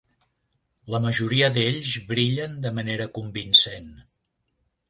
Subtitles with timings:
[0.93, 3.93] La majoria d"ells brillen de manera convincent.